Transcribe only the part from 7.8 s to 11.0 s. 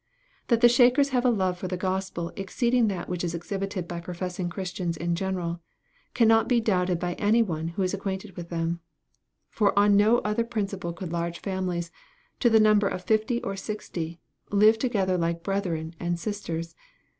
is acquainted with them. For on no other principle